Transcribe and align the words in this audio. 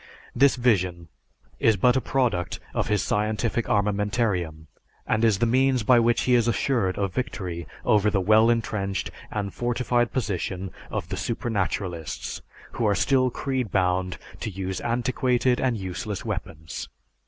This 0.35 0.55
vision 0.55 1.09
is 1.59 1.77
but 1.77 1.95
a 1.95 2.01
product 2.01 2.59
of 2.73 2.87
his 2.87 3.03
scientific 3.03 3.65
armamentarium 3.67 4.65
and 5.05 5.23
is 5.23 5.37
the 5.37 5.45
means 5.45 5.83
by 5.83 5.99
which 5.99 6.21
he 6.23 6.33
is 6.33 6.47
assured 6.47 6.97
of 6.97 7.13
victory 7.13 7.67
over 7.85 8.09
the 8.09 8.19
well 8.19 8.49
entrenched 8.49 9.11
and 9.29 9.53
fortified 9.53 10.11
position 10.11 10.71
of 10.89 11.09
the 11.09 11.17
supernaturalists 11.17 12.41
who 12.71 12.87
are 12.87 12.95
still 12.95 13.29
creed 13.29 13.71
bound 13.71 14.17
to 14.39 14.49
use 14.49 14.81
antiquated 14.81 15.59
and 15.61 15.77
useless 15.77 16.25
weapons. 16.25 16.89